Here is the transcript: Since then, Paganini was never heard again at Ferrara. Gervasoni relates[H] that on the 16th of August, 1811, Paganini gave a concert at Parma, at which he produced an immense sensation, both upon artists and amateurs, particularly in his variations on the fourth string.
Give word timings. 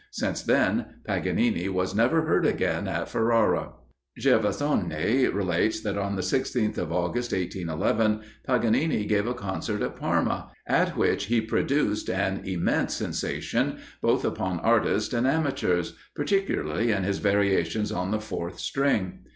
Since 0.09 0.41
then, 0.41 0.85
Paganini 1.05 1.69
was 1.69 1.93
never 1.93 2.23
heard 2.23 2.43
again 2.43 2.87
at 2.87 3.07
Ferrara. 3.07 3.73
Gervasoni 4.19 5.31
relates[H] 5.31 5.83
that 5.83 5.95
on 5.95 6.15
the 6.15 6.23
16th 6.23 6.79
of 6.79 6.91
August, 6.91 7.33
1811, 7.33 8.21
Paganini 8.47 9.05
gave 9.05 9.27
a 9.27 9.35
concert 9.35 9.83
at 9.83 9.95
Parma, 9.95 10.49
at 10.65 10.97
which 10.97 11.25
he 11.27 11.39
produced 11.39 12.09
an 12.09 12.41
immense 12.45 12.95
sensation, 12.95 13.77
both 14.01 14.25
upon 14.25 14.59
artists 14.61 15.13
and 15.13 15.27
amateurs, 15.27 15.93
particularly 16.15 16.91
in 16.91 17.03
his 17.03 17.19
variations 17.19 17.91
on 17.91 18.09
the 18.09 18.19
fourth 18.19 18.57
string. 18.57 19.19